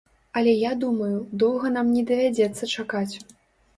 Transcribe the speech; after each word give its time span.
Але 0.39 0.53
я 0.59 0.69
думаю, 0.83 1.19
доўга 1.45 1.73
нам 1.77 1.93
не 1.99 2.03
давядзецца 2.13 2.71
чакаць. 2.79 3.15